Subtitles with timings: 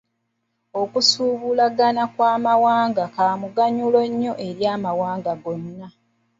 [0.81, 5.87] Okusuubulagana kw'amawanga kwa muganyulo nnyo eri amawanga gonna.